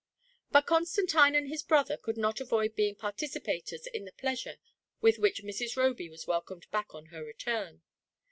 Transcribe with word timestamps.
But 0.49 0.65
Constantine 0.65 1.35
and 1.35 1.47
his 1.47 1.61
brother 1.61 1.95
could 1.95 2.17
not 2.17 2.41
avoid 2.41 2.75
being 2.75 2.95
participators 2.95 3.85
in 3.85 4.05
the 4.05 4.11
pleasure 4.11 4.57
with 4.99 5.19
which 5.19 5.43
Mrs. 5.43 5.77
Roby 5.77 6.09
was 6.09 6.25
welcomed 6.25 6.65
back 6.71 6.95
on 6.95 7.07
her 7.13 7.23
return. 7.23 7.83